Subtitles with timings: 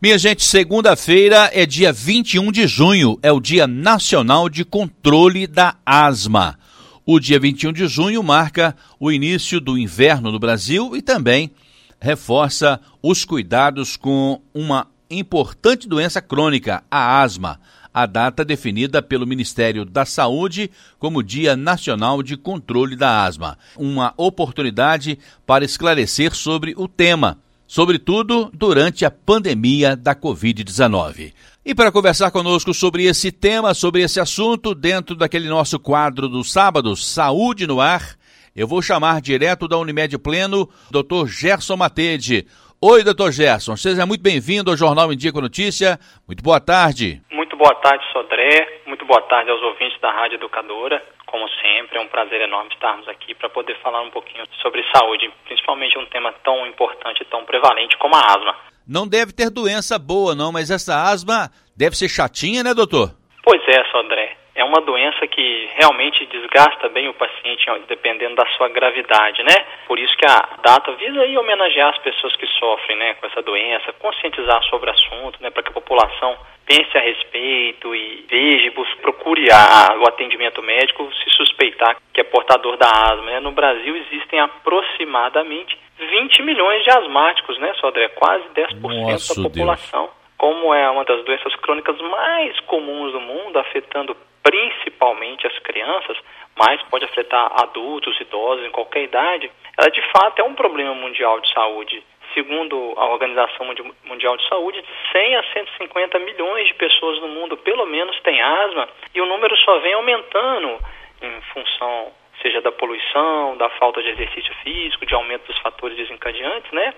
[0.00, 5.74] Minha gente, segunda-feira é dia 21 de junho, é o Dia Nacional de Controle da
[5.86, 6.58] Asma.
[7.06, 11.50] O dia 21 de junho marca o início do inverno no Brasil e também
[11.98, 17.58] reforça os cuidados com uma importante doença crônica, a asma.
[17.92, 23.56] A data definida pelo Ministério da Saúde como Dia Nacional de Controle da Asma.
[23.74, 31.32] Uma oportunidade para esclarecer sobre o tema sobretudo durante a pandemia da Covid-19.
[31.64, 36.44] E para conversar conosco sobre esse tema, sobre esse assunto, dentro daquele nosso quadro do
[36.44, 38.16] sábado, Saúde no Ar,
[38.54, 41.26] eu vou chamar direto da Unimed Pleno, Dr.
[41.26, 42.46] Gerson Matede.
[42.80, 45.98] Oi, doutor Gerson, seja muito bem-vindo ao Jornal com Notícia.
[46.26, 47.20] Muito boa tarde.
[47.32, 48.80] Muito boa tarde, Sodré.
[48.86, 51.02] Muito boa tarde aos ouvintes da Rádio Educadora.
[51.26, 55.30] Como sempre, é um prazer enorme estarmos aqui para poder falar um pouquinho sobre saúde,
[55.44, 58.54] principalmente um tema tão importante e tão prevalente como a asma.
[58.86, 63.10] Não deve ter doença boa, não, mas essa asma deve ser chatinha, né, doutor?
[63.42, 64.36] Pois é, Sodré.
[64.54, 69.54] É uma doença que realmente desgasta bem o paciente, dependendo da sua gravidade, né?
[69.86, 73.42] Por isso que a data visa aí homenagear as pessoas que sofrem, né, com essa
[73.42, 78.72] doença, conscientizar sobre o assunto, né, para que a população pense a respeito e veja,
[79.00, 83.24] procure a, o atendimento médico se suspeitar que é portador da asma.
[83.26, 83.40] Né?
[83.40, 88.08] No Brasil existem aproximadamente 20 milhões de asmáticos, né, Sodré?
[88.08, 90.02] Quase 10% Nossa, da população.
[90.02, 90.16] Deus.
[90.36, 96.16] Como é uma das doenças crônicas mais comuns do mundo, afetando principalmente as crianças,
[96.56, 101.40] mas pode afetar adultos, idosos, em qualquer idade, ela de fato é um problema mundial
[101.40, 102.02] de saúde
[102.36, 103.66] segundo a Organização
[104.04, 108.86] Mundial de Saúde, 100 a 150 milhões de pessoas no mundo, pelo menos, têm asma,
[109.14, 110.78] e o número só vem aumentando
[111.22, 116.70] em função, seja da poluição, da falta de exercício físico, de aumento dos fatores desencadeantes,
[116.72, 116.92] né?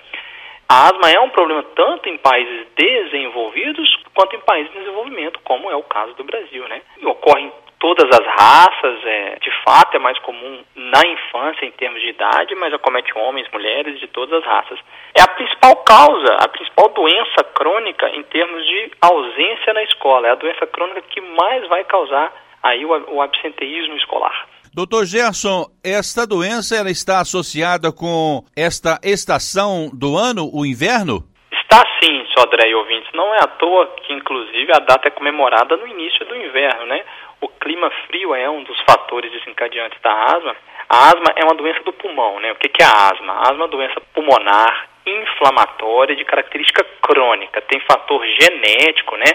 [0.68, 5.70] A asma é um problema tanto em países desenvolvidos quanto em países em desenvolvimento, como
[5.70, 6.82] é o caso do Brasil, né?
[7.00, 11.70] E ocorre em todas as raças, é, de fato é mais comum na infância em
[11.72, 14.78] termos de idade, mas acomete homens, mulheres de todas as raças.
[15.14, 20.28] É a principal causa, a principal doença crônica em termos de ausência na escola.
[20.28, 24.46] É a doença crônica que mais vai causar aí o, o absenteísmo escolar.
[24.74, 31.24] Doutor Gerson, esta doença ela está associada com esta estação do ano, o inverno?
[31.50, 33.10] Está sim, Sodré e ouvintes.
[33.14, 37.02] Não é à toa que, inclusive, a data é comemorada no início do inverno, né?
[37.40, 40.56] O clima frio é um dos fatores desencadeantes da asma.
[40.88, 42.50] A asma é uma doença do pulmão, né?
[42.52, 43.32] O que é a asma?
[43.32, 47.60] A asma é uma doença pulmonar, inflamatória, de característica crônica.
[47.62, 49.30] Tem fator genético, né?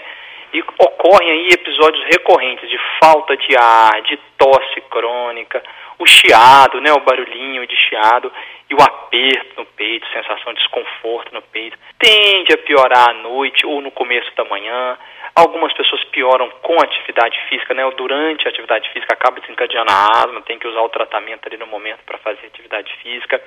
[0.53, 5.64] E ocorrem aí episódios recorrentes de falta de ar, de tosse crônica,
[6.00, 8.31] o chiado, né, o barulhinho de chiado
[8.70, 11.78] e o aperto no peito, sensação de desconforto no peito.
[12.00, 14.98] Tende a piorar à noite ou no começo da manhã.
[15.36, 17.86] Algumas pessoas pioram com atividade física, né?
[17.86, 21.58] Ou durante a atividade física acaba desencadeando a asma, tem que usar o tratamento ali
[21.58, 23.42] no momento para fazer atividade física.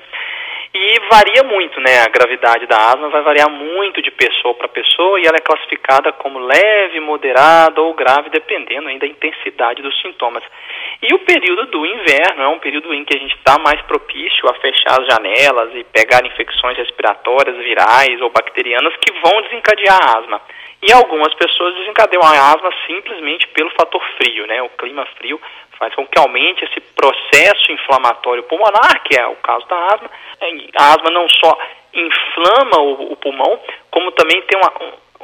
[0.75, 2.01] E varia muito, né?
[2.01, 6.13] A gravidade da asma vai variar muito de pessoa para pessoa e ela é classificada
[6.13, 10.43] como leve, moderada ou grave, dependendo ainda da intensidade dos sintomas.
[11.03, 14.49] E o período do inverno é um período em que a gente está mais propício
[14.49, 20.19] a fechar as janelas e pegar infecções respiratórias, virais ou bacterianas que vão desencadear a
[20.19, 20.41] asma.
[20.83, 24.63] E algumas pessoas desencadeiam a asma simplesmente pelo fator frio, né?
[24.63, 25.41] O clima frio
[25.79, 30.11] faz com que aumente esse processo inflamatório pulmonar, que é o caso da asma.
[30.79, 31.59] A asma não só
[31.93, 34.73] inflama o, o pulmão, como também tem uma,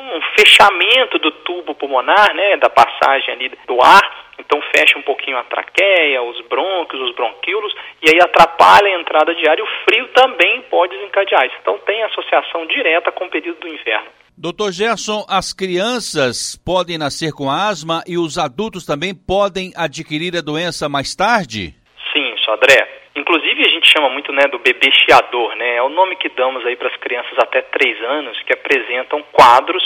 [0.02, 2.56] um, fechamento do tubo pulmonar, né?
[2.56, 4.22] Da passagem ali do ar.
[4.38, 9.34] Então fecha um pouquinho a traqueia, os brônquios, os bronquíolos, e aí atrapalha a entrada
[9.34, 11.56] de ar e o frio também pode desencadear isso.
[11.60, 14.08] Então tem associação direta com o período do inverno.
[14.36, 20.40] Doutor Gerson, as crianças podem nascer com asma e os adultos também podem adquirir a
[20.40, 21.74] doença mais tarde?
[22.12, 23.01] Sim, Sodré.
[23.14, 25.76] Inclusive a gente chama muito né, do bebê chiador, né?
[25.76, 29.82] É o nome que damos aí para as crianças até 3 anos que apresentam quadros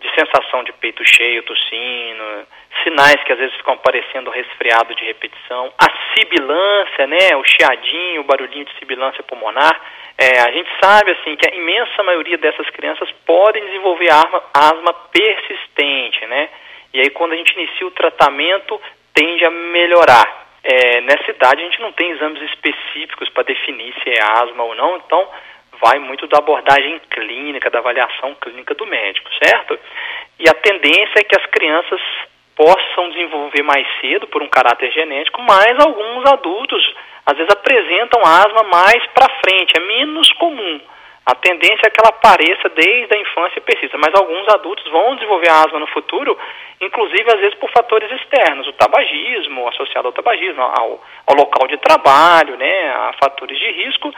[0.00, 2.46] de sensação de peito cheio, tossindo,
[2.84, 8.24] sinais que às vezes ficam aparecendo resfriado de repetição, a sibilância, né, o chiadinho, o
[8.24, 9.80] barulhinho de sibilância pulmonar.
[10.16, 14.92] É, a gente sabe assim que a imensa maioria dessas crianças podem desenvolver asma, asma
[15.12, 16.48] persistente, né?
[16.92, 18.80] E aí quando a gente inicia o tratamento
[19.14, 20.47] tende a melhorar.
[20.70, 24.74] É, nessa idade a gente não tem exames específicos para definir se é asma ou
[24.74, 25.26] não, então
[25.80, 29.78] vai muito da abordagem clínica, da avaliação clínica do médico, certo?
[30.38, 31.98] E a tendência é que as crianças
[32.54, 36.94] possam desenvolver mais cedo por um caráter genético, mas alguns adultos
[37.24, 40.80] às vezes apresentam asma mais para frente, é menos comum.
[41.28, 45.14] A tendência é que ela apareça desde a infância e persista, mas alguns adultos vão
[45.14, 46.38] desenvolver a asma no futuro,
[46.80, 51.76] inclusive às vezes por fatores externos, o tabagismo, associado ao tabagismo, ao, ao local de
[51.76, 54.10] trabalho, né, a fatores de risco,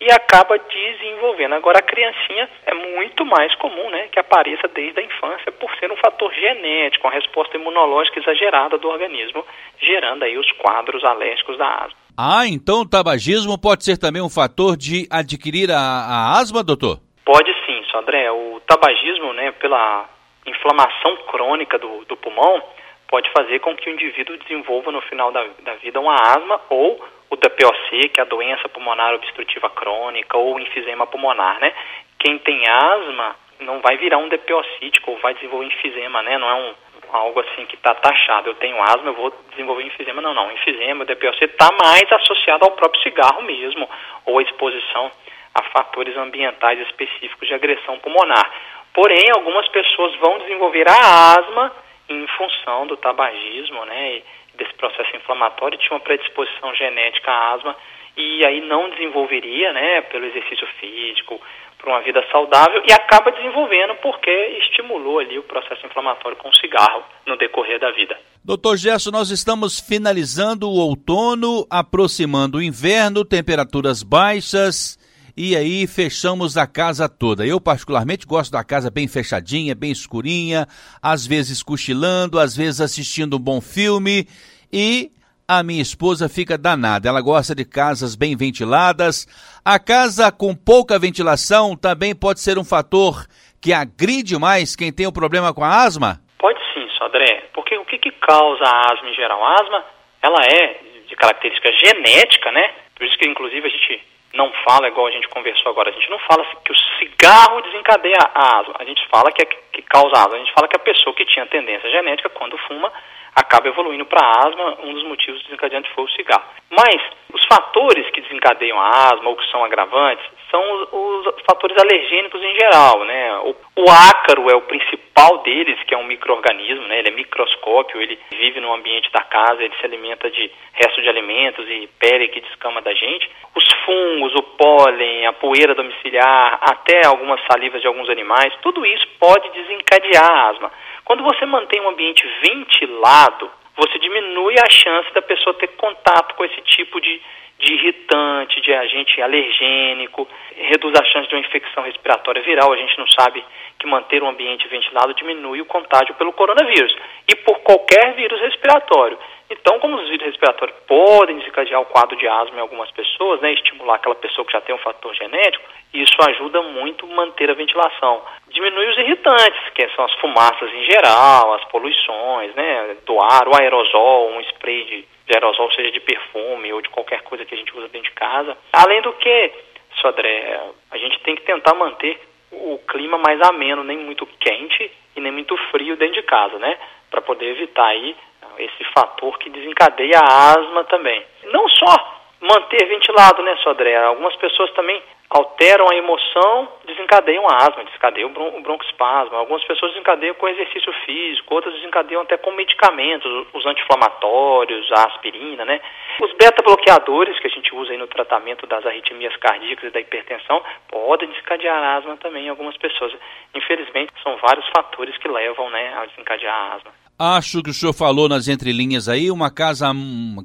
[0.00, 1.54] e acaba desenvolvendo.
[1.54, 5.92] Agora, a criancinha é muito mais comum né, que apareça desde a infância por ser
[5.92, 9.46] um fator genético, uma resposta imunológica exagerada do organismo,
[9.78, 12.05] gerando aí os quadros alérgicos da asma.
[12.18, 16.98] Ah, então o tabagismo pode ser também um fator de adquirir a, a asma, doutor?
[17.22, 18.30] Pode sim, Sandré.
[18.32, 20.08] O tabagismo, né, pela
[20.46, 22.62] inflamação crônica do, do pulmão,
[23.08, 27.04] pode fazer com que o indivíduo desenvolva no final da, da vida uma asma ou
[27.28, 31.70] o DPOC, que é a doença pulmonar obstrutiva crônica, ou enfisema pulmonar, né?
[32.18, 36.38] Quem tem asma não vai virar um DPOcítico ou vai desenvolver enfisema, né?
[36.38, 36.74] Não é um,
[37.12, 38.50] algo assim que está taxado.
[38.50, 40.20] Eu tenho asma, eu vou desenvolver enfisema.
[40.20, 40.50] Não, não.
[40.52, 43.88] Enfisema, DPOC está mais associado ao próprio cigarro mesmo,
[44.24, 45.10] ou a exposição
[45.54, 48.50] a fatores ambientais específicos de agressão pulmonar.
[48.92, 51.72] Porém, algumas pessoas vão desenvolver a asma
[52.08, 54.22] em função do tabagismo, né?
[54.56, 57.76] desse processo inflamatório tinha uma predisposição genética à asma
[58.16, 61.40] e aí não desenvolveria, né, pelo exercício físico,
[61.78, 64.30] por uma vida saudável e acaba desenvolvendo porque
[64.60, 68.16] estimulou ali o processo inflamatório com o cigarro no decorrer da vida.
[68.44, 74.98] Doutor Gerson, nós estamos finalizando o outono, aproximando o inverno, temperaturas baixas
[75.36, 77.46] e aí fechamos a casa toda.
[77.46, 80.66] Eu particularmente gosto da casa bem fechadinha, bem escurinha,
[81.02, 84.26] às vezes cochilando, às vezes assistindo um bom filme
[84.72, 85.10] e
[85.48, 87.08] a minha esposa fica danada.
[87.08, 89.26] Ela gosta de casas bem ventiladas.
[89.64, 93.26] A casa com pouca ventilação também pode ser um fator
[93.60, 96.20] que agride mais quem tem o um problema com a asma?
[96.38, 97.44] Pode sim, Sodré.
[97.54, 99.42] Porque o que, que causa a asma em geral?
[99.44, 99.84] A asma,
[100.20, 102.74] ela é de característica genética, né?
[102.96, 104.02] Por isso que, inclusive, a gente
[104.34, 105.90] não fala igual a gente conversou agora.
[105.90, 108.74] A gente não fala que o cigarro desencadeia a asma.
[108.78, 110.34] A gente fala que, é, que causa asma.
[110.34, 112.92] A gente fala que a pessoa que tinha tendência genética, quando fuma,
[113.36, 114.78] acaba evoluindo para asma.
[114.82, 116.44] Um dos motivos desencadeantes foi o cigarro.
[116.70, 117.00] Mas
[117.32, 122.42] os fatores que desencadeiam a asma ou que são agravantes são os, os fatores alergênicos
[122.42, 123.38] em geral, né?
[123.38, 127.00] O, o, ácaro é o principal deles, que é um microorganismo, né?
[127.00, 131.08] Ele é microscópio, ele vive no ambiente da casa, ele se alimenta de restos de
[131.08, 133.28] alimentos e pele que descama da gente.
[133.54, 139.06] Os fungos, o pólen, a poeira domiciliar, até algumas salivas de alguns animais, tudo isso
[139.18, 140.72] pode desencadear a asma.
[141.06, 146.44] Quando você mantém um ambiente ventilado, você diminui a chance da pessoa ter contato com
[146.44, 147.22] esse tipo de
[147.58, 152.72] de irritante, de agente alergênico, reduz a chance de uma infecção respiratória viral.
[152.72, 153.42] A gente não sabe
[153.78, 156.94] que manter um ambiente ventilado diminui o contágio pelo coronavírus
[157.26, 159.18] e por qualquer vírus respiratório.
[159.48, 163.52] Então, como os vírus respiratórios podem desencadear o quadro de asma em algumas pessoas, né,
[163.52, 165.64] estimular aquela pessoa que já tem um fator genético,
[165.94, 168.22] isso ajuda muito manter a ventilação.
[168.48, 173.56] Diminui os irritantes, que são as fumaças em geral, as poluições, né, do ar, o
[173.56, 177.58] aerosol, um spray de, de aerosol, seja de perfume ou de qualquer coisa que a
[177.58, 178.58] gente usa dentro de casa.
[178.72, 179.52] Além do que,
[180.00, 180.60] Sodré,
[180.90, 182.20] a gente tem que tentar manter
[182.50, 186.76] o clima mais ameno, nem muito quente e nem muito frio dentro de casa, né,
[187.10, 188.16] para poder evitar aí
[188.58, 191.24] esse fator que desencadeia a asma também.
[191.44, 193.96] Não só manter ventilado, né, Sodré?
[193.96, 199.36] Algumas pessoas também alteram a emoção, desencadeiam a asma, desencadeiam o broncoespasmo.
[199.36, 205.64] Algumas pessoas desencadeiam com exercício físico, outras desencadeiam até com medicamentos, os anti-inflamatórios, a aspirina,
[205.64, 205.80] né?
[206.22, 210.62] Os beta-bloqueadores que a gente usa aí no tratamento das arritmias cardíacas e da hipertensão
[210.88, 213.12] podem desencadear asma também em algumas pessoas.
[213.54, 217.05] Infelizmente, são vários fatores que levam, né, a desencadear a asma.
[217.18, 219.86] Acho que o senhor falou nas entrelinhas aí, uma casa,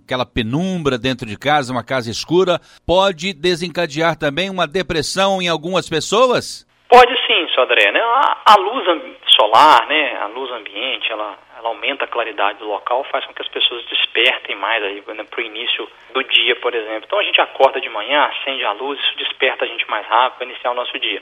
[0.01, 5.89] aquela penumbra dentro de casa, uma casa escura, pode desencadear também uma depressão em algumas
[5.89, 6.65] pessoas?
[6.87, 7.91] Pode sim, Sodré.
[7.91, 7.99] Né?
[7.99, 8.87] A, a, luz
[9.35, 13.41] solar, né, a luz ambiente, ela, ela aumenta a claridade do local, faz com que
[13.41, 17.03] as pessoas despertem mais aí né, para o início do dia, por exemplo.
[17.05, 20.37] Então a gente acorda de manhã, acende a luz, isso desperta a gente mais rápido
[20.37, 21.21] para iniciar o nosso dia.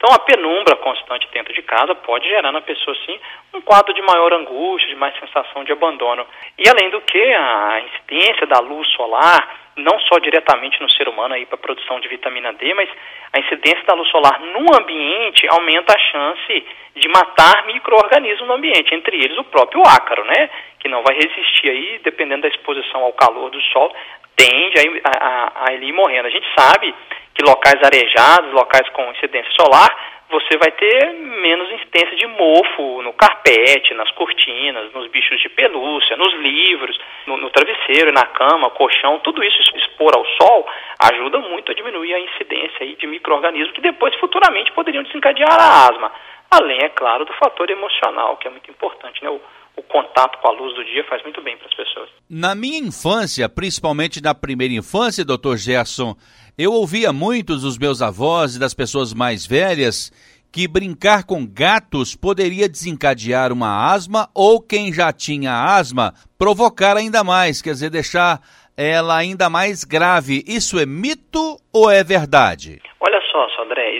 [0.00, 3.20] Então, a penumbra constante dentro de casa pode gerar na pessoa, sim,
[3.52, 6.26] um quadro de maior angústia, de mais sensação de abandono.
[6.56, 11.34] E, além do que, a incidência da luz solar, não só diretamente no ser humano
[11.46, 12.88] para a produção de vitamina D, mas
[13.30, 16.66] a incidência da luz solar no ambiente aumenta a chance
[16.96, 20.48] de matar micro-organismos no ambiente, entre eles o próprio ácaro, né?
[20.78, 23.94] Que não vai resistir aí, dependendo da exposição ao calor do sol,
[24.36, 26.28] tende a, a, a ele ir morrendo.
[26.28, 26.94] A gente sabe
[27.34, 29.88] que locais arejados, locais com incidência solar,
[30.30, 36.16] você vai ter menos incidência de mofo no carpete, nas cortinas, nos bichos de pelúcia,
[36.16, 40.68] nos livros, no, no travesseiro, na cama, colchão, tudo isso expor ao sol
[41.12, 46.12] ajuda muito a diminuir a incidência de micro-organismos que depois futuramente poderiam desencadear a asma.
[46.50, 49.30] Além, é claro, do fator emocional, que é muito importante, né?
[49.30, 49.40] O,
[49.76, 52.08] o contato com a luz do dia faz muito bem para as pessoas.
[52.28, 56.14] Na minha infância, principalmente na primeira infância, doutor Gerson,
[56.58, 60.12] eu ouvia muitos dos meus avós e das pessoas mais velhas
[60.52, 67.22] que brincar com gatos poderia desencadear uma asma ou quem já tinha asma provocar ainda
[67.22, 68.40] mais, quer dizer, deixar
[68.76, 70.42] ela ainda mais grave.
[70.46, 72.80] Isso é mito ou é verdade?
[73.00, 73.94] Olha só, Sodré,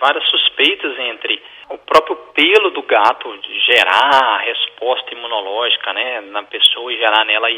[0.00, 6.92] várias suspeitas entre o próprio pelo do gato gerar a resposta imunológica, né, na pessoa
[6.92, 7.48] e gerar nela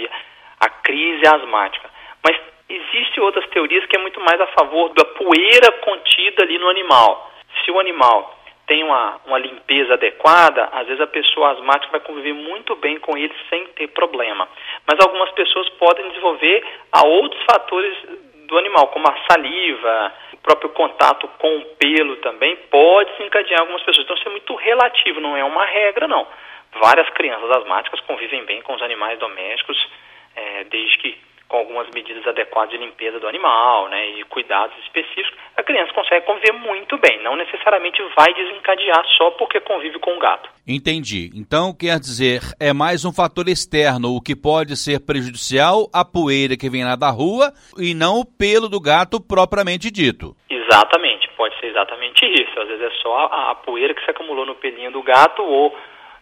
[0.60, 1.88] a crise asmática.
[2.24, 2.36] Mas
[2.70, 7.32] Existem outras teorias que é muito mais a favor da poeira contida ali no animal.
[7.64, 12.32] Se o animal tem uma, uma limpeza adequada, às vezes a pessoa asmática vai conviver
[12.32, 14.48] muito bem com ele sem ter problema.
[14.86, 17.96] Mas algumas pessoas podem desenvolver a outros fatores
[18.50, 23.82] do animal, como a saliva, o próprio contato com o pelo também pode desencadear algumas
[23.82, 24.04] pessoas.
[24.04, 26.26] Então isso é muito relativo, não é uma regra não.
[26.80, 29.88] Várias crianças asmáticas convivem bem com os animais domésticos,
[30.36, 35.36] é, desde que com algumas medidas adequadas de limpeza do animal, né, e cuidados específicos,
[35.56, 37.20] a criança consegue conviver muito bem.
[37.22, 40.48] Não necessariamente vai desencadear só porque convive com o gato.
[40.66, 41.30] Entendi.
[41.34, 46.56] Então, quer dizer, é mais um fator externo, o que pode ser prejudicial a poeira
[46.56, 50.36] que vem lá da rua e não o pelo do gato propriamente dito.
[50.48, 52.60] Exatamente, pode ser exatamente isso.
[52.60, 55.74] Às vezes é só a, a poeira que se acumulou no pelinho do gato ou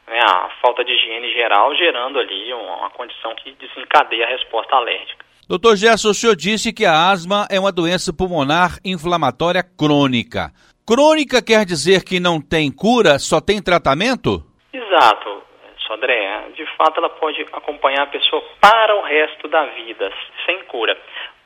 [0.09, 5.25] né, a falta de higiene geral, gerando ali uma condição que desencadeia a resposta alérgica.
[5.49, 10.53] Doutor Gerson, o senhor disse que a asma é uma doença pulmonar inflamatória crônica.
[10.87, 14.45] Crônica quer dizer que não tem cura, só tem tratamento?
[14.73, 15.43] Exato,
[15.87, 16.51] Sodré.
[16.55, 20.13] De fato, ela pode acompanhar a pessoa para o resto da vida,
[20.45, 20.97] sem cura.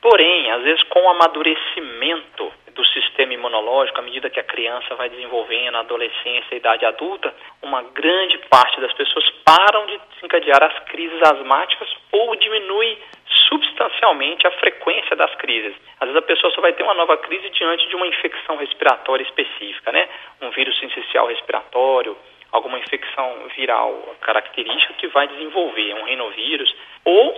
[0.03, 5.07] Porém, às vezes, com o amadurecimento do sistema imunológico, à medida que a criança vai
[5.07, 10.77] desenvolvendo, a adolescência, a idade adulta, uma grande parte das pessoas param de desencadear as
[10.89, 12.97] crises asmáticas ou diminui
[13.47, 15.73] substancialmente a frequência das crises.
[16.01, 19.23] Às vezes a pessoa só vai ter uma nova crise diante de uma infecção respiratória
[19.23, 20.09] específica, né?
[20.41, 22.17] Um vírus sincicial respiratório,
[22.51, 27.37] alguma infecção viral característica que vai desenvolver um rinovírus, ou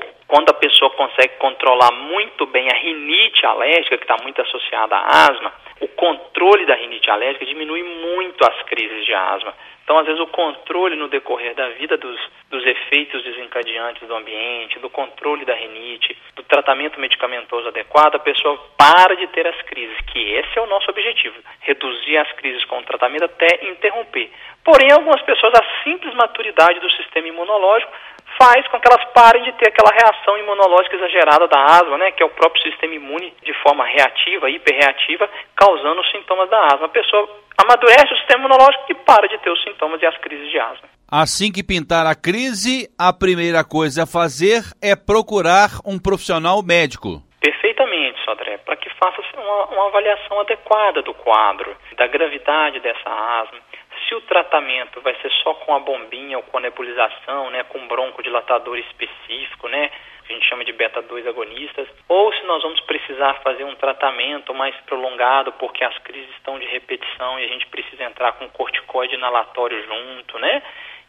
[0.86, 5.88] pessoa consegue controlar muito bem a rinite alérgica, que está muito associada à asma, o
[5.89, 9.54] controle da rinite alérgica diminui muito as crises de asma.
[9.84, 14.80] Então, às vezes, o controle no decorrer da vida dos, dos efeitos desencadeantes do ambiente,
[14.80, 19.96] do controle da rinite, do tratamento medicamentoso adequado, a pessoa para de ter as crises,
[20.12, 24.32] que esse é o nosso objetivo, reduzir as crises com o tratamento até interromper.
[24.63, 27.92] Porém, algumas pessoas, a simples maturidade do sistema imunológico
[28.38, 32.22] faz com que elas parem de ter aquela reação imunológica exagerada da asma, né, que
[32.22, 36.86] é o próprio sistema imune de forma reativa, hiperreativa, causando os sintomas da asma.
[36.86, 40.50] A pessoa amadurece o sistema imunológico e para de ter os sintomas e as crises
[40.51, 40.89] de asma.
[41.10, 47.22] Assim que pintar a crise, a primeira coisa a fazer é procurar um profissional médico.
[47.39, 53.60] Perfeitamente, Sodré, para que faça uma, uma avaliação adequada do quadro, da gravidade dessa asma,
[54.08, 57.88] se o tratamento vai ser só com a bombinha ou com a nebulização, né, com
[57.88, 59.90] broncodilatador específico, né,
[60.26, 64.54] que a gente chama de beta-2 agonistas, ou se nós vamos precisar fazer um tratamento
[64.54, 69.16] mais prolongado porque as crises estão de repetição e a gente precisa entrar com corticoide
[69.16, 70.64] inalatório junto, né?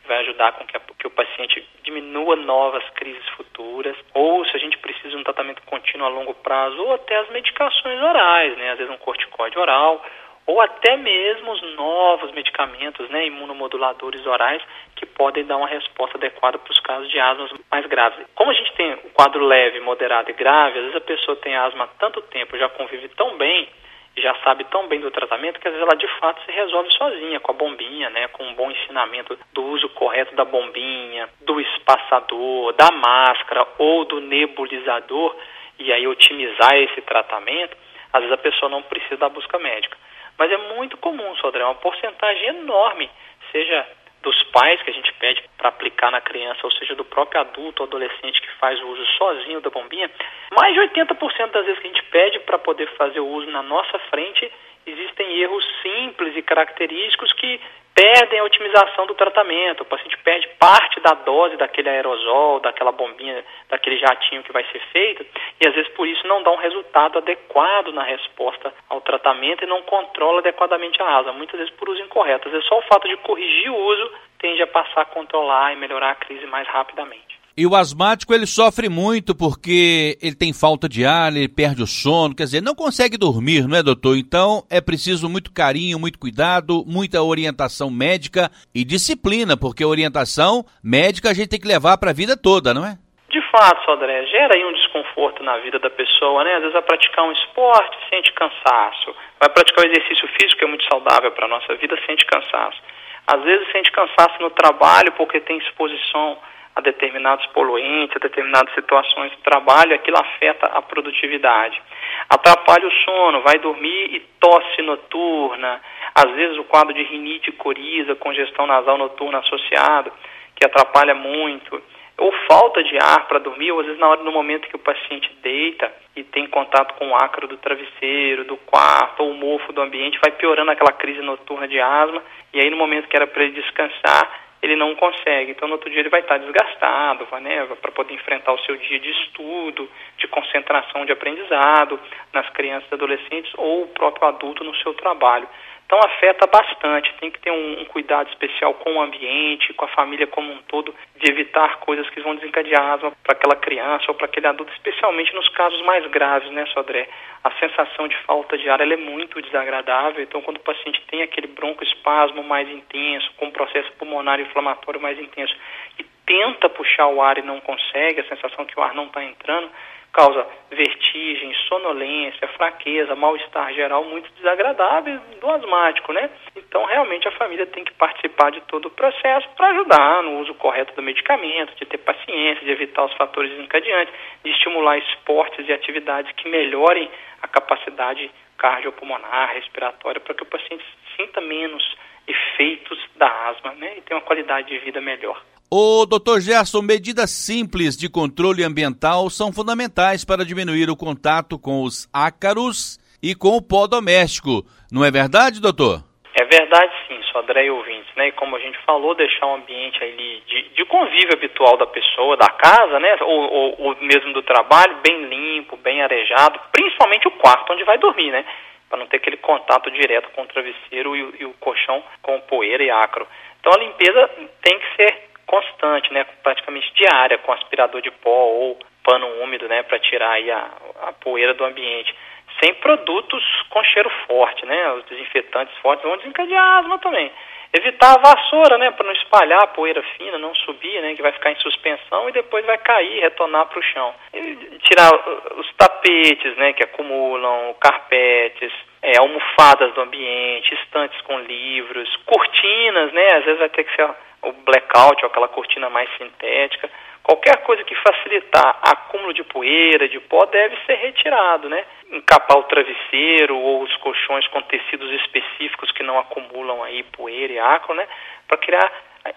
[0.07, 4.61] Vai ajudar com que, a, que o paciente diminua novas crises futuras, ou se a
[4.61, 8.71] gente precisa de um tratamento contínuo a longo prazo, ou até as medicações orais, né?
[8.73, 10.05] Às vezes um corticoide oral,
[10.47, 14.63] ou até mesmo os novos medicamentos, né, imunomoduladores orais,
[14.95, 18.25] que podem dar uma resposta adequada para os casos de asma mais graves.
[18.35, 21.57] Como a gente tem o quadro leve, moderado e grave, às vezes a pessoa tem
[21.57, 23.69] asma há tanto tempo, já convive tão bem,
[24.17, 27.41] já sabe tão bem do tratamento que às vezes ela de fato se resolve sozinha
[27.41, 32.73] com a bombinha, né, com um bom ensinamento do uso correto da bombinha, do espaçador,
[32.75, 35.37] da máscara ou do nebulizador
[35.79, 37.77] e aí otimizar esse tratamento,
[38.13, 39.99] às vezes a pessoa não precisa da busca médica.
[40.39, 43.11] Mas é muito comum, Sodré, uma porcentagem enorme,
[43.51, 43.87] seja
[44.23, 47.83] dos pais que a gente pede para aplicar na criança, ou seja, do próprio adulto
[47.83, 50.11] ou adolescente que faz o uso sozinho da bombinha,
[50.53, 53.63] mais de 80% das vezes que a gente pede para poder fazer o uso na
[53.63, 54.51] nossa frente,
[54.85, 57.61] existem erros simples e característicos que
[57.97, 59.81] perdem a otimização do tratamento.
[59.81, 64.81] O paciente perde parte da dose daquele aerosol, daquela bombinha, daquele jatinho que vai ser
[64.93, 65.25] feito,
[65.59, 69.67] e às vezes por isso não dá um resultado adequado na resposta ao tratamento e
[69.67, 72.49] não controla adequadamente a asma, muitas vezes por uso incorreto.
[72.49, 75.77] Às vezes só o fato de corrigir o uso tende a passar a controlar e
[75.77, 77.36] melhorar a crise mais rapidamente.
[77.59, 81.87] E o asmático ele sofre muito porque ele tem falta de ar, ele perde o
[81.87, 84.19] sono, quer dizer, não consegue dormir, não é, doutor?
[84.19, 91.31] Então é preciso muito carinho, muito cuidado, muita orientação médica e disciplina, porque orientação médica
[91.31, 92.99] a gente tem que levar para a vida toda, não é?
[93.31, 96.57] De fato, André, gera aí um desconforto na vida da pessoa, né?
[96.57, 99.17] Às vezes vai praticar um esporte, sente cansaço.
[99.41, 102.79] Vai praticar um exercício físico, que é muito saudável para a nossa vida, sente cansaço.
[103.27, 106.37] Às vezes sente cansaço no trabalho porque tem exposição
[106.77, 111.81] a determinados poluentes, a determinadas situações de trabalho, aquilo afeta a produtividade.
[112.29, 115.81] Atrapalha o sono, vai dormir e tosse noturna,
[116.15, 120.13] às vezes o quadro de rinite, coriza, congestão nasal noturna associado,
[120.55, 121.83] que atrapalha muito,
[122.19, 124.79] ou falta de ar para dormir, ou às vezes na hora no momento que o
[124.79, 129.73] paciente deita e tem contato com o ácaro do travesseiro, do quarto, ou o mofo
[129.73, 133.27] do ambiente, vai piorando aquela crise noturna de asma, e aí no momento que era
[133.27, 135.53] para ele descansar, ele não consegue.
[135.53, 138.99] Então, no outro dia ele vai estar desgastado, né, para poder enfrentar o seu dia
[138.99, 141.99] de estudo, de concentração, de aprendizado
[142.33, 145.49] nas crianças e adolescentes ou o próprio adulto no seu trabalho.
[145.87, 149.89] Então afeta bastante, tem que ter um, um, cuidado especial com o ambiente, com a
[149.89, 154.15] família como um todo, de evitar coisas que vão desencadear asma para aquela criança ou
[154.15, 157.09] para aquele adulto, especialmente nos casos mais graves, né, Sodré?
[157.45, 161.47] A sensação de falta de ar é muito desagradável, então quando o paciente tem aquele
[161.47, 165.55] broncoespasmo mais intenso, com um processo pulmonar inflamatório mais intenso,
[166.01, 169.23] e tenta puxar o ar e não consegue, a sensação que o ar não está
[169.23, 169.71] entrando,
[170.17, 176.31] causa vertigem, sonolência, fraqueza, mal-estar geral muito desagradável do asmático, né?
[176.57, 180.55] Então, realmente, a família tem que participar de todo o processo para ajudar no uso
[180.55, 185.73] correto do medicamento, de ter paciência, de evitar os fatores desencadeantes, de estimular esportes e
[185.73, 187.11] atividades que melhorem
[187.43, 191.85] a capacidade cardiopulmonar, respiratória, para que o paciente sinta menos
[192.27, 193.99] efeitos da asma, né?
[193.99, 195.43] E tenha uma qualidade de vida melhor.
[195.69, 196.39] O Dr.
[196.39, 203.01] Gerson, medidas simples de controle ambiental são fundamentais para diminuir o contato com os ácaros
[203.21, 204.63] e com o pó doméstico.
[204.93, 206.05] Não é verdade, doutor?
[206.39, 208.29] É verdade sim, Sodré e ouvintes, né?
[208.29, 212.37] E como a gente falou, deixar um ambiente ali de, de convívio habitual da pessoa,
[212.37, 213.17] da casa, né?
[213.23, 217.99] Ou, ou, ou, mesmo do trabalho, bem limpo, bem arejado, principalmente o quarto onde vai
[217.99, 218.45] dormir, né?
[218.89, 222.85] Para não ter aquele contato direto com o travesseiro e, e o colchão com poeira
[222.85, 223.27] e acro.
[223.59, 224.31] Então a limpeza
[224.63, 229.83] tem que ser constante, né, praticamente diária, com aspirador de pó ou pano úmido, né,
[229.85, 230.69] para tirar aí a,
[231.09, 232.15] a poeira do ambiente.
[232.63, 237.31] Sem produtos com cheiro forte, né, os desinfetantes fortes vão desencadear asma também.
[237.73, 241.33] Evitar a vassoura, né, para não espalhar a poeira fina, não subir, né, que vai
[241.33, 244.15] ficar em suspensão e depois vai cair, retornar para o chão.
[244.33, 245.11] E tirar
[245.57, 253.35] os tapetes, né, que acumulam, carpetes, é, almofadas do ambiente, estantes com livros, cortinas, né,
[253.35, 254.09] às vezes vai ter que ser
[254.47, 256.89] o blackout, ou aquela cortina mais sintética,
[257.23, 261.85] qualquer coisa que facilitar acúmulo de poeira, de pó, deve ser retirado, né?
[262.13, 267.59] Encapar o travesseiro ou os colchões com tecidos específicos que não acumulam aí poeira e
[267.59, 268.07] acro, né?
[268.47, 268.93] Para criar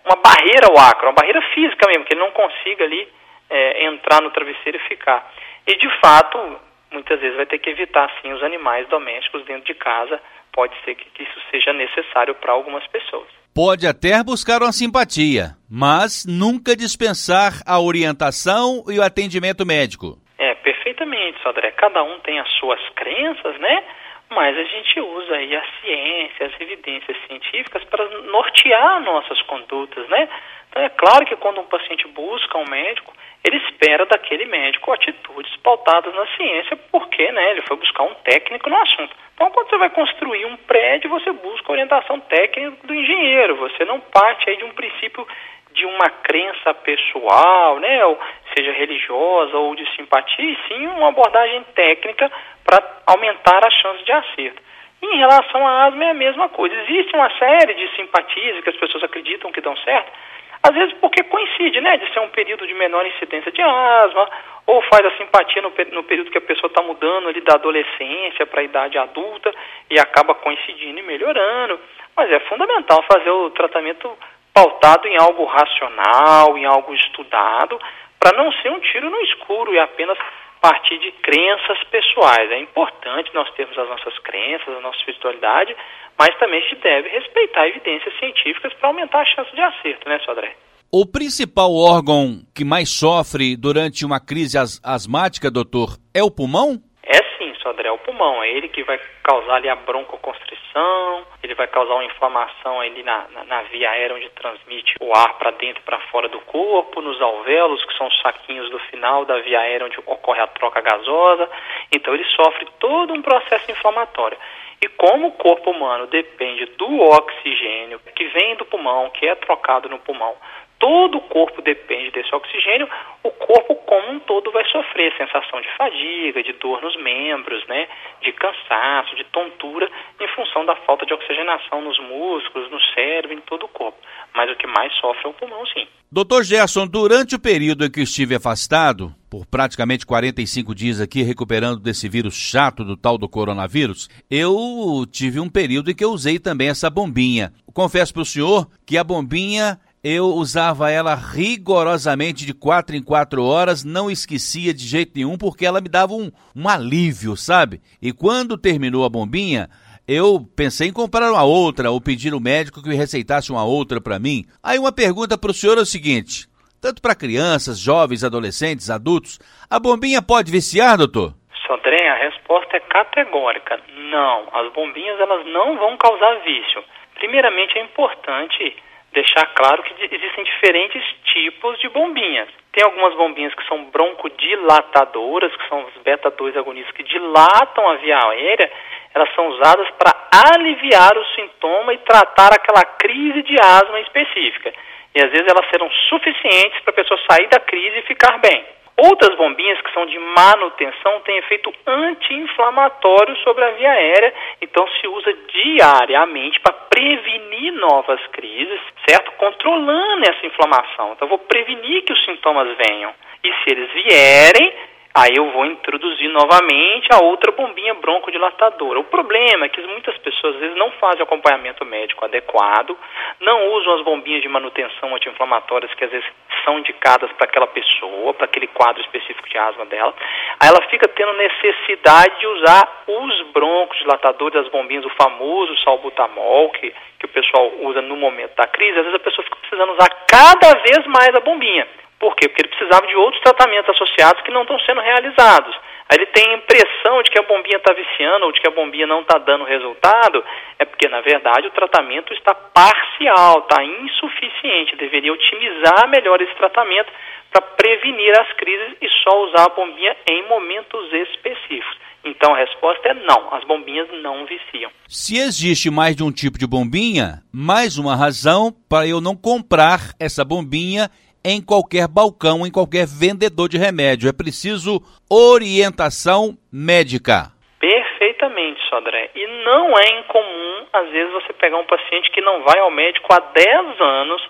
[0.06, 3.08] uma barreira ao acro, uma barreira física mesmo, que ele não consiga ali
[3.50, 5.28] é, entrar no travesseiro e ficar.
[5.66, 6.60] E de fato,
[6.92, 10.22] muitas vezes vai ter que evitar sim os animais domésticos dentro de casa,
[10.54, 13.39] pode ser que isso seja necessário para algumas pessoas.
[13.54, 20.18] Pode até buscar uma simpatia, mas nunca dispensar a orientação e o atendimento médico.
[20.38, 21.72] É, perfeitamente, Sodré.
[21.72, 23.84] Cada um tem as suas crenças, né?
[24.30, 30.30] Mas a gente usa aí a ciência, as evidências científicas para nortear nossas condutas, né?
[30.70, 33.12] Então é claro que quando um paciente busca um médico,
[33.44, 38.70] ele espera daquele médico atitudes pautadas na ciência, porque né, ele foi buscar um técnico
[38.70, 39.16] no assunto.
[39.34, 43.56] Então, quando você vai construir um prédio, você busca orientação técnica do engenheiro.
[43.56, 45.26] Você não parte aí de um princípio
[45.72, 48.20] de uma crença pessoal, né, ou
[48.54, 52.30] seja religiosa ou de simpatia, e sim uma abordagem técnica
[52.66, 54.62] para aumentar a chance de acerto.
[55.02, 56.76] Em relação à asma é a mesma coisa.
[56.82, 60.12] Existe uma série de simpatias que as pessoas acreditam que dão certo,
[60.62, 64.30] às vezes porque coincide, né, de ser um período de menor incidência de asma,
[64.68, 68.46] ou faz a simpatia no, no período que a pessoa está mudando ali da adolescência
[68.46, 69.52] para a idade adulta
[69.90, 71.80] e acaba coincidindo e melhorando.
[72.16, 74.12] Mas é fundamental fazer o tratamento
[74.54, 77.80] pautado em algo racional, em algo estudado,
[78.20, 80.18] para não ser um tiro no escuro e apenas
[80.62, 82.52] partir de crenças pessoais.
[82.52, 85.76] É importante nós termos as nossas crenças, a nossa espiritualidade,
[86.18, 90.56] mas também se deve respeitar evidências científicas para aumentar a chance de acerto, né, Sodré?
[90.92, 96.82] O principal órgão que mais sofre durante uma crise as asmática, doutor, é o pulmão?
[97.04, 98.44] É sim, Sodré, é o pulmão.
[98.44, 103.28] É ele que vai causar ali a broncoconstrição, ele vai causar uma inflamação ali na,
[103.30, 107.02] na, na via aérea onde transmite o ar para dentro e para fora do corpo,
[107.02, 110.82] nos alvéolos, que são os saquinhos do final da via aérea onde ocorre a troca
[110.82, 111.50] gasosa.
[111.92, 114.38] Então ele sofre todo um processo inflamatório.
[114.82, 119.90] E como o corpo humano depende do oxigênio que vem do pulmão, que é trocado
[119.90, 120.36] no pulmão,
[120.80, 122.88] todo o corpo depende desse oxigênio,
[123.22, 127.88] o corpo como um todo vai sofrer sensação de fadiga, de dor nos membros, né,
[128.22, 129.90] de cansaço, de tontura,
[130.20, 133.98] em função da falta de oxigenação nos músculos, no cérebro, em todo o corpo.
[134.34, 135.88] Mas o que mais sofre é o pulmão, sim.
[136.12, 141.80] Doutor Gerson, durante o período em que estive afastado, por praticamente 45 dias aqui, recuperando
[141.80, 146.40] desse vírus chato do tal do coronavírus, eu tive um período em que eu usei
[146.40, 147.52] também essa bombinha.
[147.74, 153.44] Confesso para o senhor que a bombinha eu usava ela rigorosamente de quatro em quatro
[153.44, 157.82] horas, não esquecia de jeito nenhum, porque ela me dava um, um alívio, sabe?
[158.02, 159.70] E quando terminou a bombinha,
[160.08, 164.00] eu pensei em comprar uma outra ou pedir ao médico que me receitasse uma outra
[164.00, 164.46] para mim.
[164.64, 166.48] Aí uma pergunta para o senhor é o seguinte:
[166.82, 169.38] tanto para crianças, jovens, adolescentes, adultos,
[169.70, 171.34] a bombinha pode viciar, doutor?
[171.68, 173.80] Sodré, a resposta é categórica.
[174.10, 176.84] Não, as bombinhas elas não vão causar vício.
[177.16, 178.76] Primeiramente é importante
[179.12, 182.48] deixar claro que existem diferentes tipos de bombinhas.
[182.72, 188.18] Tem algumas bombinhas que são broncodilatadoras, que são os beta-2 agonistas que dilatam a via
[188.18, 188.72] aérea,
[189.14, 190.14] elas são usadas para
[190.54, 194.72] aliviar o sintoma e tratar aquela crise de asma específica.
[195.16, 198.64] E às vezes elas serão suficientes para a pessoa sair da crise e ficar bem.
[199.02, 205.08] Outras bombinhas que são de manutenção têm efeito anti-inflamatório sobre a via aérea, então se
[205.08, 209.32] usa diariamente para prevenir novas crises, certo?
[209.38, 211.14] Controlando essa inflamação.
[211.14, 213.14] Então, vou prevenir que os sintomas venham.
[213.42, 214.74] E se eles vierem,
[215.14, 219.00] Aí eu vou introduzir novamente a outra bombinha broncodilatadora.
[219.00, 222.96] O problema é que muitas pessoas às vezes não fazem acompanhamento médico adequado,
[223.40, 226.28] não usam as bombinhas de manutenção anti-inflamatórias que às vezes
[226.64, 230.14] são indicadas para aquela pessoa, para aquele quadro específico de asma dela.
[230.60, 236.94] Aí ela fica tendo necessidade de usar os broncodilatadores, as bombinhas, o famoso salbutamol, que,
[237.18, 239.00] que o pessoal usa no momento da crise.
[239.00, 241.88] Às vezes a pessoa fica precisando usar cada vez mais a bombinha.
[242.20, 242.50] Por quê?
[242.50, 245.74] Porque ele precisava de outros tratamentos associados que não estão sendo realizados.
[246.10, 248.72] Aí ele tem a impressão de que a bombinha está viciando ou de que a
[248.72, 250.44] bombinha não está dando resultado,
[250.80, 254.96] é porque, na verdade, o tratamento está parcial, está insuficiente.
[254.96, 257.12] Deveria otimizar melhor esse tratamento
[257.52, 261.98] para prevenir as crises e só usar a bombinha em momentos específicos.
[262.24, 264.92] Então a resposta é não, as bombinhas não viciam.
[265.08, 270.14] Se existe mais de um tipo de bombinha, mais uma razão para eu não comprar
[270.20, 271.10] essa bombinha
[271.44, 274.30] em qualquer balcão, em qualquer vendedor de remédio.
[274.30, 277.52] É preciso orientação médica.
[277.80, 279.32] Perfeitamente, Sodré.
[279.34, 283.34] E não é incomum, às vezes, você pegar um paciente que não vai ao médico
[283.34, 284.42] há 10 anos,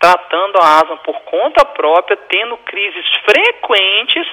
[0.00, 4.26] tratando a asma por conta própria, tendo crises frequentes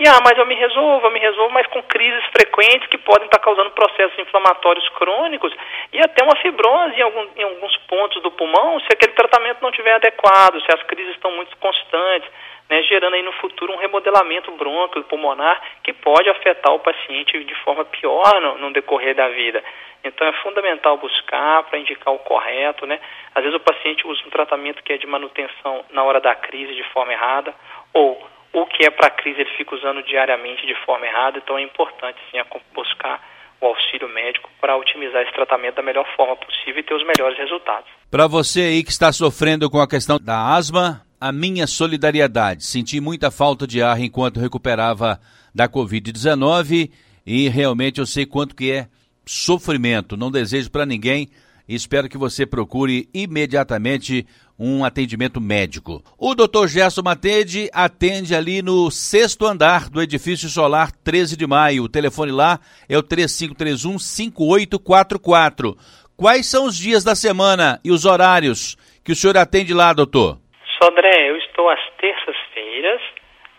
[0.00, 3.26] e ah, mas eu me resolvo, eu me resolvo, mas com crises frequentes que podem
[3.26, 5.52] estar causando processos inflamatórios crônicos
[5.92, 9.70] e até uma fibrose em, algum, em alguns pontos do pulmão, se aquele tratamento não
[9.70, 12.30] estiver adequado, se as crises estão muito constantes,
[12.70, 17.54] né, gerando aí no futuro um remodelamento bronco pulmonar que pode afetar o paciente de
[17.56, 19.64] forma pior no, no decorrer da vida.
[20.04, 23.00] Então é fundamental buscar para indicar o correto, né?
[23.34, 26.72] Às vezes o paciente usa um tratamento que é de manutenção na hora da crise
[26.74, 27.52] de forma errada
[27.92, 31.58] ou o que é para a crise ele fica usando diariamente de forma errada, então
[31.58, 32.38] é importante sim
[32.74, 33.22] buscar
[33.60, 37.36] o auxílio médico para otimizar esse tratamento da melhor forma possível e ter os melhores
[37.36, 37.90] resultados.
[38.10, 42.64] Para você aí que está sofrendo com a questão da asma, a minha solidariedade.
[42.64, 45.20] Senti muita falta de ar enquanto recuperava
[45.54, 46.90] da Covid-19
[47.26, 48.86] e realmente eu sei quanto que é
[49.26, 50.16] sofrimento.
[50.16, 51.28] Não desejo para ninguém
[51.68, 54.26] espero que você procure imediatamente
[54.58, 56.02] um atendimento médico.
[56.18, 56.66] O Dr.
[56.66, 61.84] Gerson Matede atende ali no sexto andar do edifício solar 13 de maio.
[61.84, 65.76] O telefone lá é o 3531 5844.
[66.16, 70.38] Quais são os dias da semana e os horários que o senhor atende lá, doutor?
[70.82, 73.00] Sodré, eu estou às terças-feiras,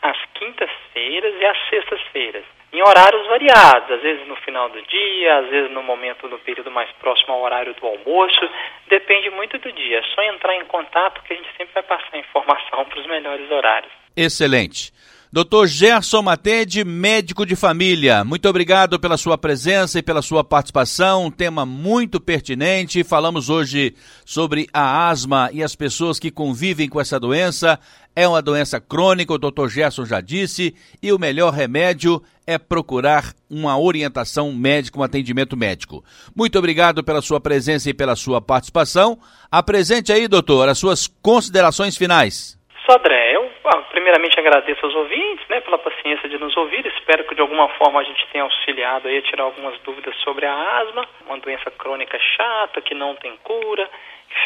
[0.01, 5.49] às quintas-feiras e às sextas-feiras em horários variados, às vezes no final do dia, às
[5.49, 8.49] vezes no momento do período mais próximo ao horário do almoço,
[8.87, 9.99] depende muito do dia.
[9.99, 13.49] É só entrar em contato que a gente sempre vai passar informação para os melhores
[13.49, 13.91] horários.
[14.15, 14.91] Excelente.
[15.31, 21.25] Doutor Gerson Matede, médico de família, muito obrigado pela sua presença e pela sua participação.
[21.25, 23.03] Um tema muito pertinente.
[23.03, 23.93] Falamos hoje
[24.25, 27.79] sobre a asma e as pessoas que convivem com essa doença.
[28.21, 33.31] É uma doença crônica, o doutor Gerson já disse, e o melhor remédio é procurar
[33.49, 36.03] uma orientação médica, um atendimento médico.
[36.35, 39.17] Muito obrigado pela sua presença e pela sua participação.
[39.49, 42.59] Apresente aí, doutor, as suas considerações finais.
[42.85, 46.85] Sodré, eu ah, primeiramente agradeço aos ouvintes né, pela paciência de nos ouvir.
[46.87, 50.45] Espero que de alguma forma a gente tenha auxiliado aí a tirar algumas dúvidas sobre
[50.45, 53.89] a asma, uma doença crônica chata que não tem cura.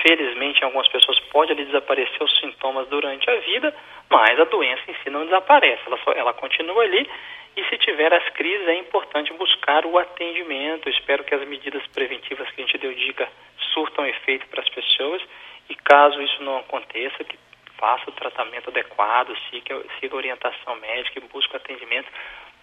[0.01, 3.75] Felizmente, em algumas pessoas pode ali desaparecer os sintomas durante a vida,
[4.09, 7.09] mas a doença em si não desaparece, ela, só, ela continua ali.
[7.55, 10.89] E se tiver as crises, é importante buscar o atendimento.
[10.89, 13.29] espero que as medidas preventivas que a gente deu dica
[13.73, 15.21] surtam efeito para as pessoas.
[15.69, 17.37] E caso isso não aconteça, que
[17.77, 22.09] faça o tratamento adequado, siga, siga orientação médica e busque atendimento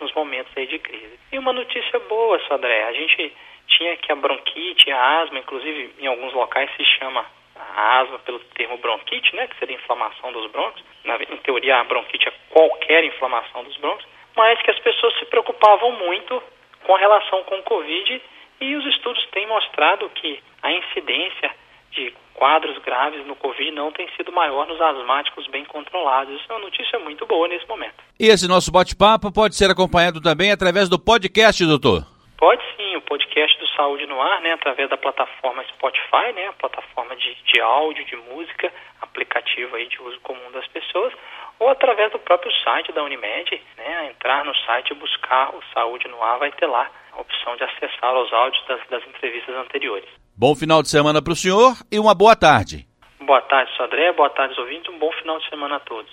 [0.00, 1.18] nos momentos aí de crise.
[1.30, 3.32] E uma notícia boa, Sodré, a gente
[3.70, 7.24] tinha que a bronquite, a asma, inclusive em alguns locais se chama
[7.56, 10.84] a asma pelo termo bronquite, né, que seria inflamação dos brônquios.
[11.04, 15.24] Na, em teoria, a bronquite é qualquer inflamação dos brônquios, mas que as pessoas se
[15.26, 16.42] preocupavam muito
[16.84, 18.22] com a relação com o Covid
[18.60, 21.50] e os estudos têm mostrado que a incidência
[21.92, 26.34] de quadros graves no Covid não tem sido maior nos asmáticos bem controlados.
[26.34, 27.94] Isso é uma notícia muito boa nesse momento.
[28.18, 32.19] E esse nosso bate-papo pode ser acompanhado também através do podcast, doutor?
[32.40, 36.54] Pode sim, o podcast do Saúde no Ar, né, através da plataforma Spotify, né, a
[36.54, 38.72] plataforma de, de áudio, de música,
[39.02, 41.12] aplicativo aí de uso comum das pessoas,
[41.58, 46.08] ou através do próprio site da Unimed, né, entrar no site e buscar o Saúde
[46.08, 50.08] no Ar, vai ter lá a opção de acessar os áudios das, das entrevistas anteriores.
[50.34, 52.86] Bom final de semana para o senhor e uma boa tarde.
[53.20, 54.14] Boa tarde, Sodré.
[54.14, 54.88] Boa tarde, ouvintes.
[54.88, 56.10] Um bom final de semana a todos.